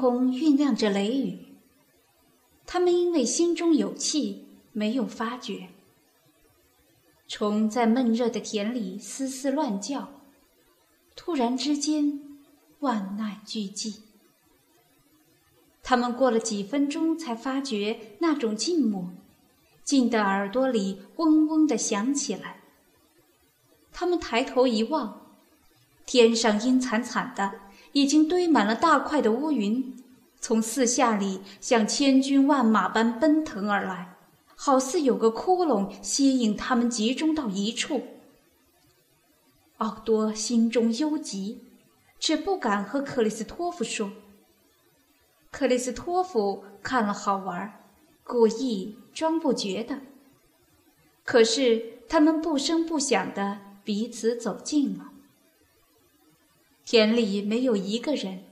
[0.00, 1.38] 空酝酿着雷雨。
[2.64, 5.68] 他们因为心中有气，没有发觉。
[7.28, 10.08] 虫在闷热的田里嘶嘶乱叫，
[11.14, 12.38] 突然之间，
[12.78, 13.98] 万籁俱寂。
[15.82, 19.12] 他们过了几分钟，才发觉那种静默，
[19.84, 22.62] 静得耳朵里嗡嗡的响起来。
[23.92, 25.36] 他们抬头一望，
[26.06, 27.60] 天上阴惨惨的，
[27.92, 29.96] 已经堆满了大块的乌云。
[30.40, 34.16] 从四下里像千军万马般奔腾而来，
[34.56, 38.02] 好似有个窟窿吸引他们集中到一处。
[39.76, 41.62] 奥多心中忧急，
[42.18, 44.10] 却不敢和克里斯托夫说。
[45.50, 47.84] 克里斯托夫看了好玩，
[48.24, 50.00] 故意装不觉得。
[51.24, 55.09] 可是他们不声不响的彼此走近了。
[56.90, 58.42] 田里没有一个人。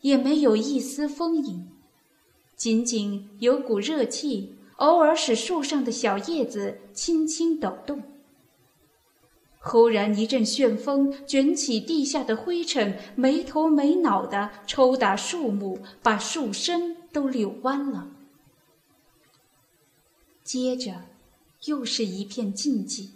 [0.00, 1.68] 也没有一丝风影，
[2.56, 8.02] 仅仅有股热气，偶尔使树上的小叶子轻轻抖动。
[9.60, 18.10] 忽然一阵旋风卷起地下的灰尘，没头没脑的抽打树木，把树身都扭弯了。
[20.42, 21.04] 接着，
[21.66, 23.10] 又是一片静寂，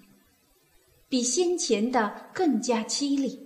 [1.08, 3.43] 比先前的更加凄厉。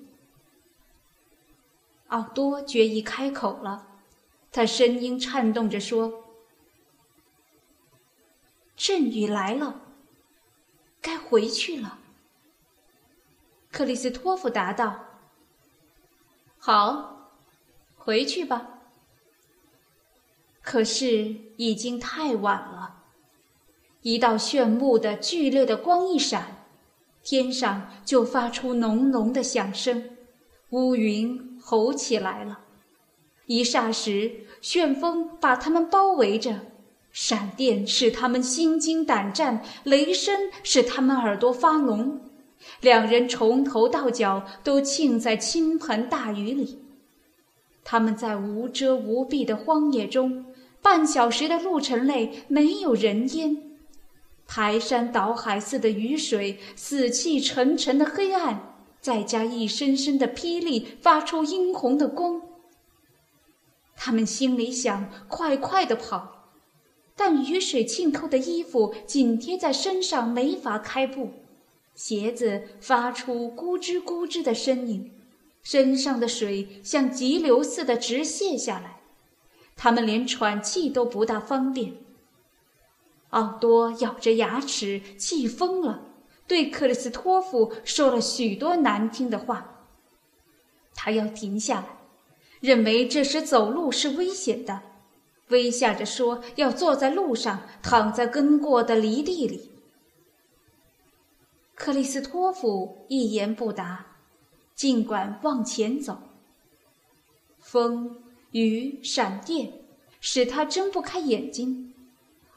[2.09, 3.87] 奥多决意开口了，
[4.51, 6.25] 他声音颤动着说
[8.77, 9.81] ：“阵雨来了，
[11.01, 11.99] 该回去了。”
[13.71, 15.05] 克里斯托夫答道
[16.59, 17.31] ：“好，
[17.97, 18.81] 回去吧。”
[20.63, 23.05] 可是已经太晚了，
[24.03, 26.67] 一道炫目的剧烈的光一闪，
[27.23, 30.17] 天上就发出浓浓的响声，
[30.71, 31.48] 乌云。
[31.71, 32.61] 吼起来了，
[33.45, 36.61] 一霎时，旋风把他们包围着，
[37.13, 42.23] 闪电使他们心惊胆战，雷声使他们耳朵发聋。
[42.81, 46.79] 两人从头到脚都浸在倾盆大雨里。
[47.85, 50.47] 他们在无遮无蔽的荒野中，
[50.81, 53.77] 半小时的路程内没有人烟，
[54.47, 58.78] 排山倒海似的雨水，死气沉沉的黑暗。
[59.01, 62.43] 再加一声声的霹雳，发出殷红的光。
[63.97, 66.51] 他们心里想：快快的跑，
[67.17, 71.31] 但雨水浸透的衣服紧贴在身上，没法开步。
[71.95, 75.11] 鞋子发出咕吱咕吱的声音，
[75.63, 79.01] 身上的水像急流似的直泻下来。
[79.75, 81.95] 他们连喘气都不大方便。
[83.31, 86.05] 奥多咬着牙齿，气疯了。
[86.49, 89.87] 对克里斯托夫说了许多难听的话。
[90.95, 91.87] 他要停下来，
[92.61, 94.83] 认为这时走路是危险的，
[95.51, 99.71] 微笑着说要坐在路上，躺在耕过的犁地里。
[101.77, 104.05] 克里斯托夫一言不答，
[104.75, 106.19] 尽管往前走。
[107.61, 108.21] 风、
[108.51, 109.73] 雨、闪电
[110.21, 111.95] 使他睁不开眼睛，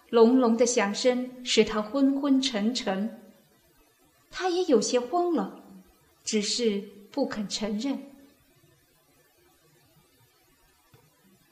[0.09, 3.20] 隆隆的响声使他昏昏沉沉。
[4.31, 5.61] 他也有些慌了，
[6.23, 6.81] 只是
[7.11, 8.01] 不肯承认。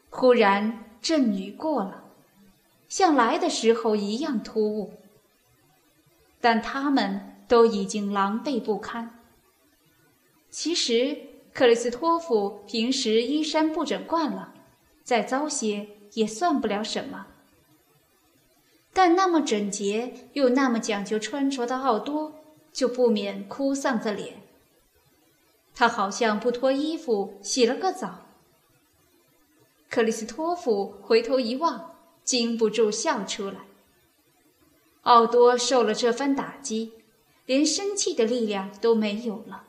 [0.10, 2.06] 忽然阵雨过了，
[2.88, 4.94] 像来的时候一样突兀。
[6.42, 9.20] 但他们都已经狼狈不堪。
[10.50, 11.18] 其实
[11.54, 14.54] 克里斯托夫平时衣衫不整惯了，
[15.04, 17.28] 再糟些也算不了什么。
[18.94, 22.39] 但那么整洁又那么讲究穿着的奥多。
[22.80, 24.42] 就不免哭丧着脸。
[25.76, 28.22] 他好像不脱衣服洗了个澡。
[29.90, 31.94] 克里斯托夫回头一望，
[32.24, 33.58] 禁不住笑出来。
[35.02, 36.94] 奥多受了这番打击，
[37.46, 39.66] 连生气的力量都没有了。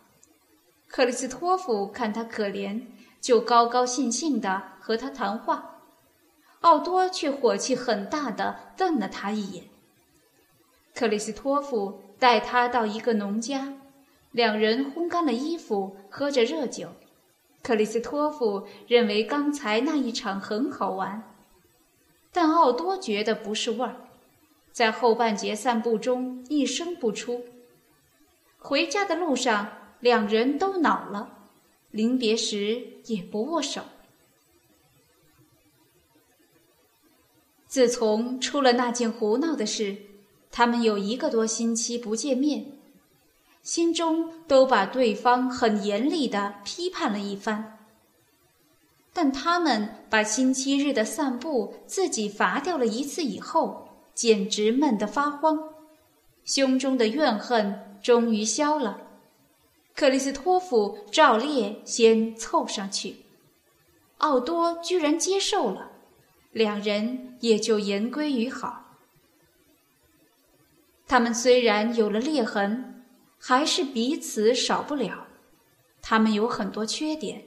[0.87, 2.81] 克里斯托夫看他可怜，
[3.21, 5.81] 就高高兴兴地和他谈话。
[6.61, 9.65] 奥多却火气很大的瞪了他一眼。
[10.95, 12.05] 克里斯托夫。
[12.21, 13.73] 带他到一个农家，
[14.31, 16.91] 两人烘干了衣服，喝着热酒。
[17.63, 21.35] 克里斯托夫认为刚才那一场很好玩，
[22.31, 23.97] 但奥多觉得不是味儿，
[24.71, 27.45] 在后半截散步中一声不出。
[28.59, 31.39] 回家的路上，两人都恼了，
[31.91, 33.83] 临别时也不握手。
[37.67, 40.10] 自从出了那件胡闹的事。
[40.51, 42.67] 他们有一个多星期不见面，
[43.63, 47.79] 心中都把对方很严厉地批判了一番。
[49.13, 55.59] 但他们把星期日的散步自己罚掉了一次以后，简直闷得发慌，
[56.45, 59.03] 胸中的怨恨终于消了。
[59.95, 63.17] 克里斯托夫照例先凑上去，
[64.19, 65.91] 奥多居然接受了，
[66.53, 68.80] 两人也就言归于好。
[71.11, 73.03] 他们虽然有了裂痕，
[73.37, 75.27] 还是彼此少不了。
[76.01, 77.43] 他们有很多缺点。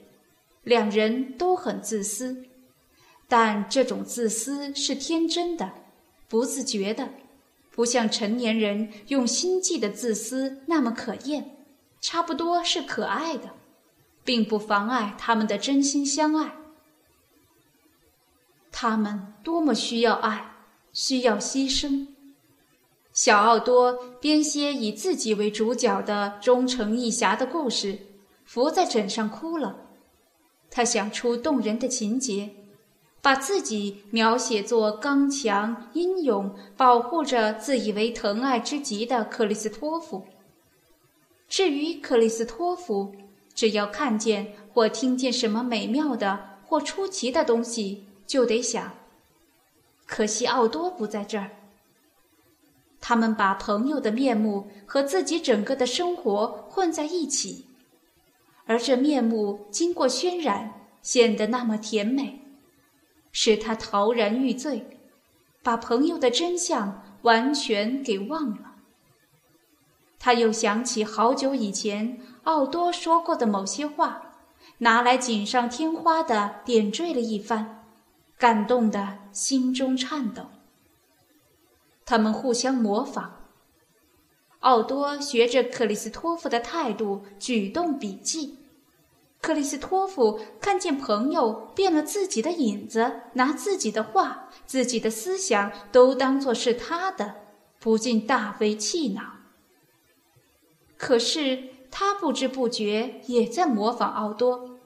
[0.64, 2.44] 两人都很自私，
[3.26, 5.72] 但这种自私是天真的，
[6.28, 7.08] 不自觉的，
[7.70, 11.56] 不像成年人用心计的自私那么可厌，
[12.02, 13.54] 差不多是可爱的，
[14.24, 16.54] 并不妨碍他们的真心相爱。
[18.70, 20.52] 他们多么需要爱，
[20.92, 22.08] 需要牺牲。
[23.14, 27.96] 小奥多编些以自己为主角的忠诚义侠的故事，
[28.44, 29.76] 伏在枕上哭了。
[30.68, 32.50] 他想出动人的情节，
[33.22, 40.24] 把自己描写作刚强英勇、保护着自以为疼爱之极的克里斯托弗。
[41.48, 43.14] 至于克里斯托弗，
[43.54, 48.92] 只要看见或听见什么美妙的或出奇的东西，就得想：
[50.04, 51.52] 可惜奥多不在这儿。
[53.06, 57.66] 他们把朋友的面目和自己整个的生活混在一起。
[58.64, 60.72] 而这面目经过渲染，
[61.02, 62.40] 显得那么甜美，
[63.30, 64.98] 使他陶然欲醉，
[65.62, 68.76] 把朋友的真相完全给忘了。
[70.18, 74.32] 他又想起好久以前奥多说过的某些话，
[74.78, 77.84] 拿来锦上添花的点缀了一番，
[78.38, 80.46] 感动的心中颤抖。
[82.04, 83.40] 他们互相模仿。
[84.60, 88.58] 奥多学着克里斯托夫的态度，举动笔记。
[89.42, 97.34] 克里斯托夫看见朋友变了自己的影子，拿自己的话、自己的思想都当作是他的，
[97.78, 99.22] 不禁大为气恼。
[100.96, 104.78] 可是他不知不觉也在模仿奥多，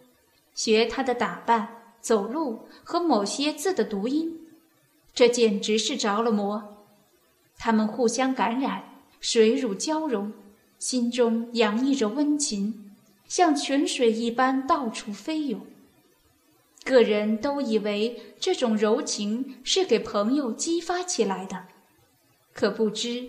[0.55, 4.41] 学他的打扮、走路和某些字的读音，
[5.15, 6.78] 这简直是着了魔。
[7.59, 8.85] 他们互相感染。
[9.21, 10.33] 水乳交融，
[10.79, 12.95] 心中洋溢着温情，
[13.27, 15.67] 像泉水一般到处飞涌。
[16.85, 21.67] 个人都以为这种柔情是给朋友激发起来的，
[22.53, 23.29] 可不知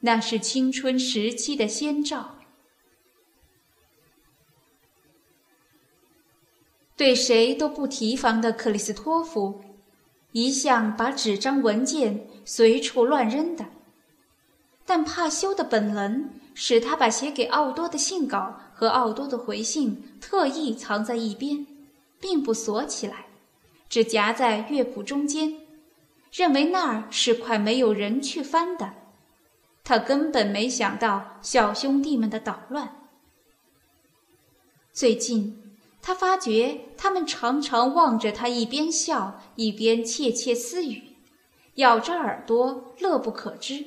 [0.00, 2.36] 那是青春时期的先兆。
[6.96, 9.64] 对谁都不提防的克里斯托弗，
[10.32, 13.66] 一向把纸张文件随处乱扔的。
[14.86, 21.66] 但怕羞的本能使他把写给奥多的信稿和奥多的回信特意藏在一边，
[22.20, 23.26] 并不锁起来，
[23.88, 25.54] 只夹在乐谱中间，
[26.32, 28.94] 认为那儿是块没有人去翻的。
[29.84, 32.96] 他根本没想到小兄弟们的捣乱。
[34.92, 35.69] 最近，
[36.10, 41.14] 他发觉他们常常望着他，一边笑一边窃窃私语，
[41.74, 43.86] 咬着耳朵，乐不可支。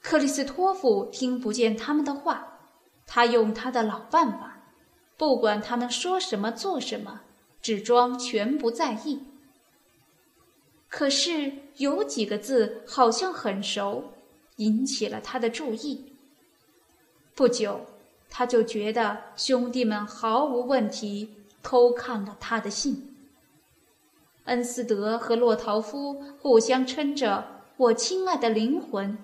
[0.00, 2.60] 克里斯托夫听不见他们的话，
[3.08, 4.70] 他用他的老办法，
[5.16, 7.22] 不管他们说什么做什么，
[7.60, 9.24] 只装全不在意。
[10.88, 14.12] 可是有几个字好像很熟，
[14.58, 16.12] 引起了他的注意。
[17.34, 17.84] 不久，
[18.30, 23.16] 他就觉得兄弟们毫无问题偷看了他的信。
[24.44, 29.18] 恩斯德和洛陶夫互相称着“我亲爱的灵魂”。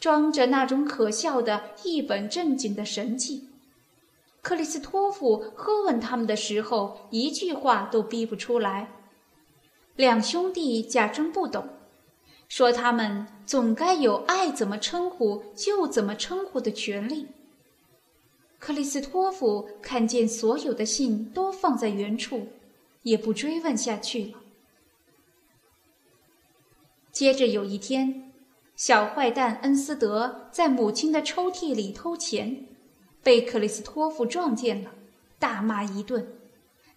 [0.00, 3.48] 装着那种可笑的一本正经的神气，
[4.42, 8.90] 克里斯托夫喝问他们的时候，一句话都逼不出来。
[9.96, 11.68] 两兄弟假装不懂，
[12.48, 17.28] 说他们总该有爱怎么称呼就怎么称呼的权利。
[18.58, 22.46] 克里斯托夫看见所有的信都放在原处，
[23.02, 24.40] 也不追问下去了。
[27.12, 28.30] 接着有一天。
[28.76, 32.66] 小坏蛋恩斯德在母亲的抽屉里偷钱，
[33.22, 34.90] 被克里斯托夫撞见了，
[35.38, 36.26] 大骂一顿。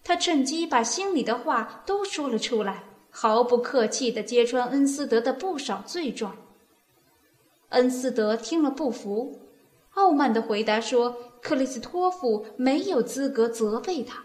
[0.02, 6.36] 他趁机把心里的话都说了出来，毫不客气地揭穿恩斯德的不少罪状。
[7.68, 9.38] 恩斯德听了不服，
[9.94, 14.24] 傲慢地回答说：“克里斯托夫没有资格责备他。”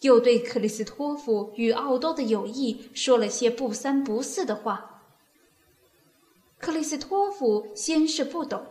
[0.00, 5.02] 又对克里斯托夫与奥多的友谊说了些不三不四的话。
[6.58, 8.66] 克里斯托夫先是不懂，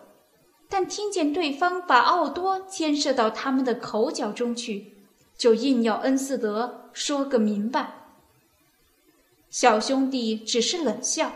[0.70, 4.93] 但听见对方把奥多牵涉到他们的口角中去，
[5.36, 8.10] 就硬要恩斯德说个明白。
[9.50, 11.32] 小兄弟只是冷笑，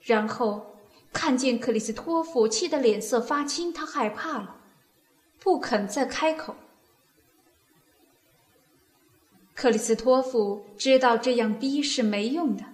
[0.00, 0.76] 然后
[1.12, 4.61] 看见克里斯托夫气得脸色发青，他害怕了，
[5.42, 6.54] 不肯再开口。
[9.54, 12.64] 克里斯托夫知道这样逼是没用的，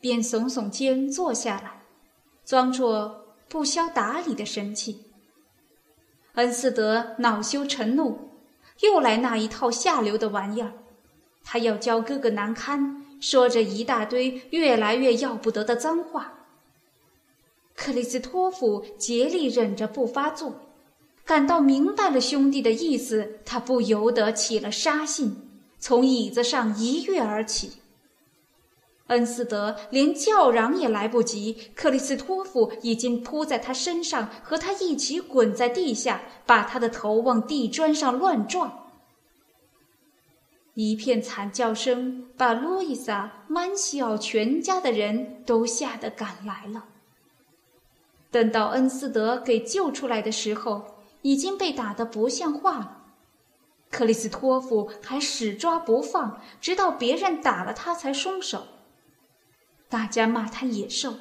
[0.00, 1.82] 便耸耸肩坐下来，
[2.44, 5.04] 装作不消打理的神气。
[6.34, 8.30] 恩斯德恼羞成怒，
[8.80, 10.72] 又来那一套下流的玩意儿，
[11.44, 13.04] 他要教哥哥难堪。
[13.18, 16.34] 说着一大堆越来越要不得的脏话。
[17.74, 20.60] 克里斯托夫竭力忍着不发作，
[21.26, 25.36] 感到明白了兄弟的意思，他不由得起了杀心，
[25.80, 27.72] 从椅子上一跃而起。
[29.08, 38.84] 恩斯德连叫嚷也来不及，克里斯托夫已经扑在他身上，和他一起滚在地下，把他的头往地砖上乱撞。
[40.74, 46.84] 一片惨叫声把路易萨、曼西奥全家的人都吓得赶来了。
[48.30, 50.84] 等到恩斯德给救出来的时候，
[51.26, 53.02] 已经被打得不像话了。
[53.90, 58.68] 克里斯托夫还死抓不放，直到别人打了他才松手。
[59.88, 61.14] 大家骂他野兽，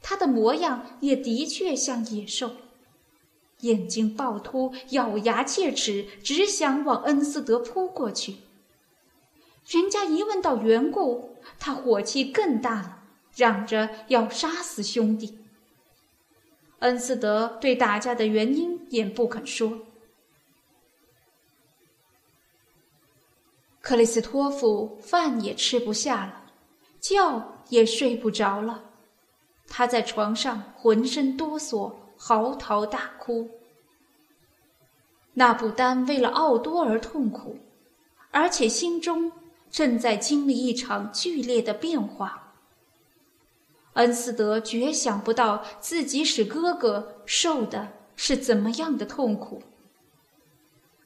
[0.00, 2.52] 他的模样也的确像野兽，
[3.60, 8.36] 眼睛暴突，咬牙切齿，只想往恩斯德扑过去。
[9.68, 13.02] 人家一问到缘故，他火气更大了，
[13.34, 15.40] 嚷着要杀死兄弟。
[16.80, 19.78] 恩斯德对打架的原因也不肯说。
[23.80, 26.44] 克里斯托夫饭也吃不下了，
[27.00, 28.84] 觉也睡不着了，
[29.66, 33.48] 他在床上浑身哆嗦，嚎啕大哭。
[35.34, 37.58] 那不单为了奥多而痛苦，
[38.30, 39.32] 而且心中。
[39.68, 42.45] 正在经历一场剧烈的变化。
[43.96, 49.62] 恩斯德绝想不到自己使哥哥受的是怎么样的痛苦。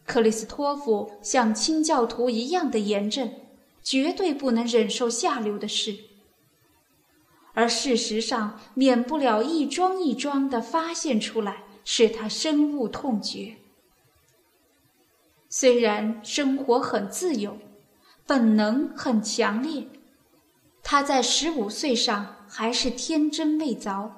[0.06, 3.32] 克里斯托弗像清教徒一样的严正，
[3.82, 5.96] 绝对不能忍受下流的事，
[7.54, 13.56] 而事实上免不了一桩一桩的发现出来，使他深恶痛绝。
[15.48, 17.56] 虽然生活很自由。
[18.26, 19.88] 本能很强烈，
[20.84, 24.10] 他在十五岁上还是天真未凿，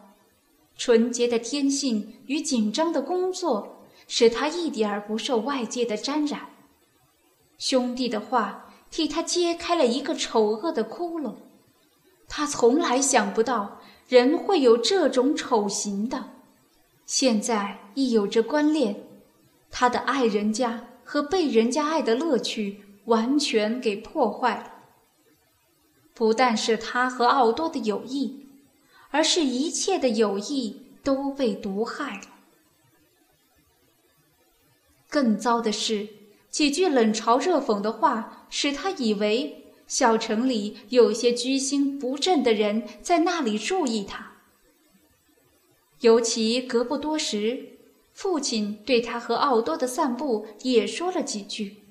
[0.78, 6.40] 纯洁的天性与紧张的工作使他一点儿不受外界的沾染。
[7.58, 11.34] 兄弟的话替他揭开了一个丑恶的窟窿，
[12.26, 16.30] 他从来想不到人会有这种丑行的，
[17.04, 18.96] 现在亦有着关联，
[19.70, 22.80] 他的爱人家和被人家爱的乐趣。
[23.06, 24.71] 完全给破坏了。
[26.22, 28.46] 不但是他和奥多的友谊，
[29.10, 32.28] 而是一切的友谊都被毒害了。
[35.10, 36.08] 更糟的是，
[36.48, 44.34] 几句冷嘲热讽的话，使他以为小城里有些居心不正的人在那里注意他。
[46.02, 47.80] 尤其隔不多时，
[48.12, 51.82] 父亲对他和奥多的散步也说了几句。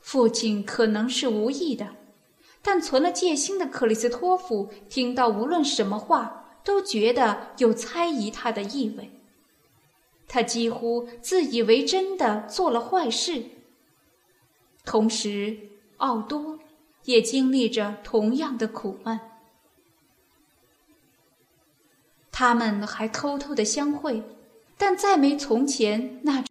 [0.00, 1.96] 父亲可能是无意的，
[2.62, 9.10] 但存了戒心的克里斯托弗听到无论什么话，都觉得有猜疑他的意味。
[10.28, 13.44] 他几乎自以为真的做了坏事。
[14.84, 15.58] 同时，
[15.96, 16.58] 奥多
[17.04, 19.18] 也经历着同样的苦闷。
[22.30, 24.22] 他们还偷偷的相会，
[24.78, 26.44] 但再没从前那